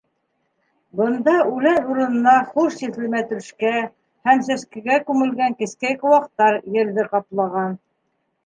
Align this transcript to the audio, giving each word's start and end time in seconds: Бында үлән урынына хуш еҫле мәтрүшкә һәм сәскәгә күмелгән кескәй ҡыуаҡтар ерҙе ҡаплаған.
Бында 1.01 1.33
үлән 1.57 1.91
урынына 1.95 2.33
хуш 2.55 2.79
еҫле 2.85 3.09
мәтрүшкә 3.17 3.73
һәм 4.31 4.41
сәскәгә 4.49 4.99
күмелгән 5.11 5.57
кескәй 5.61 5.99
ҡыуаҡтар 6.03 6.59
ерҙе 6.81 7.07
ҡаплаған. 7.13 7.79